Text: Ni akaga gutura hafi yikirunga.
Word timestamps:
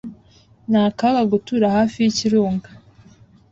Ni 0.69 0.79
akaga 0.87 1.21
gutura 1.31 1.65
hafi 1.77 1.97
yikirunga. 2.03 2.69